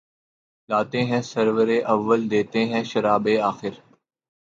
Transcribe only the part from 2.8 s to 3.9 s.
شراب آخر